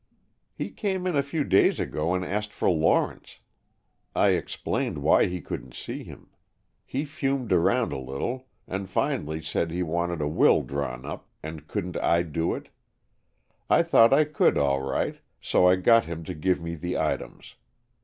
"He 0.55 0.71
came 0.71 1.05
in 1.05 1.15
a 1.15 1.21
few 1.21 1.43
days 1.43 1.79
ago 1.79 2.15
and 2.15 2.25
asked 2.25 2.51
for 2.53 2.71
Lawrence. 2.71 3.39
I 4.15 4.29
explained 4.29 4.97
why 5.03 5.27
he 5.27 5.41
couldn't 5.41 5.75
see 5.75 6.03
him. 6.03 6.31
He 6.87 7.05
fumed 7.05 7.53
around 7.53 7.91
a 7.93 7.99
little, 7.99 8.47
and 8.67 8.89
finally 8.89 9.43
said 9.43 9.69
he 9.69 9.83
wanted 9.83 10.19
a 10.19 10.27
will 10.27 10.63
drawn 10.63 11.05
up, 11.05 11.29
and 11.43 11.67
couldn't 11.67 11.97
I 11.97 12.23
do 12.23 12.55
it? 12.55 12.69
I 13.69 13.83
thought 13.83 14.11
I 14.11 14.23
could 14.23 14.57
all 14.57 14.81
right, 14.81 15.19
so 15.39 15.67
I 15.67 15.75
got 15.75 16.05
him 16.05 16.23
to 16.23 16.33
give 16.33 16.63
me 16.63 16.73
the 16.73 16.97
items. 16.97 17.53